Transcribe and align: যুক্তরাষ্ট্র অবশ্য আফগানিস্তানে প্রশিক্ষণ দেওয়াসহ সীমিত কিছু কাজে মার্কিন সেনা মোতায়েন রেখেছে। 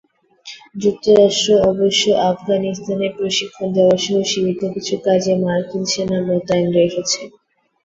যুক্তরাষ্ট্র 0.75 1.49
অবশ্য 1.71 2.01
আফগানিস্তানে 2.31 3.07
প্রশিক্ষণ 3.17 3.67
দেওয়াসহ 3.75 4.15
সীমিত 4.23 4.61
কিছু 4.75 4.95
কাজে 5.05 5.33
মার্কিন 5.43 5.83
সেনা 5.91 6.19
মোতায়েন 6.27 6.67
রেখেছে। 6.77 7.21